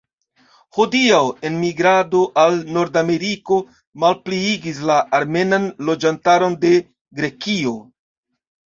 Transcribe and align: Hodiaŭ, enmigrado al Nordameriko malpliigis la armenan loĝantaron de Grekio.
Hodiaŭ, 0.77 1.19
enmigrado 1.49 2.21
al 2.45 2.57
Nordameriko 2.79 3.59
malpliigis 4.05 4.83
la 4.93 4.97
armenan 5.21 5.71
loĝantaron 5.93 6.59
de 6.67 6.75
Grekio. 7.23 7.81